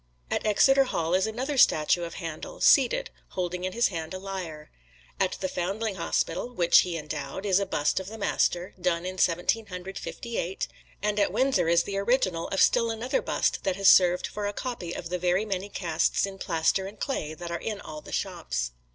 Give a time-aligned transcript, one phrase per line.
[0.31, 4.71] At Exeter Hall is another statue of Handel, seated, holding in his hand a lyre.
[5.19, 9.19] At the Foundling Hospital (which he endowed) is a bust of the Master, done in
[9.19, 10.67] Seventeen Hundred Fifty eight;
[11.03, 14.53] and at Windsor is the original of still another bust that has served for a
[14.53, 18.11] copy of the very many casts in plaster and clay that are in all the
[18.11, 18.71] shops.